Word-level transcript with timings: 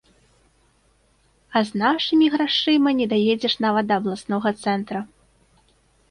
А 1.59 1.61
з 1.67 1.71
нашымі 1.81 2.29
грашыма 2.35 2.93
не 3.01 3.07
даедзеш 3.11 3.53
нават 3.65 3.85
да 3.91 3.99
абласнога 4.01 4.49
цэнтра. 4.63 4.99